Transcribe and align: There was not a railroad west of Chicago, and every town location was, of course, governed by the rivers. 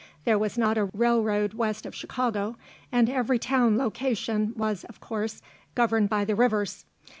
There 0.25 0.39
was 0.39 0.57
not 0.57 0.79
a 0.79 0.89
railroad 0.95 1.53
west 1.53 1.85
of 1.85 1.93
Chicago, 1.93 2.57
and 2.91 3.07
every 3.07 3.37
town 3.37 3.77
location 3.77 4.51
was, 4.57 4.83
of 4.85 4.99
course, 4.99 5.43
governed 5.75 6.09
by 6.09 6.25
the 6.25 6.33
rivers. 6.35 6.85